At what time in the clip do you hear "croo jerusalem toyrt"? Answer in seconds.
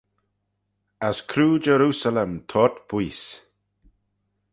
1.29-2.75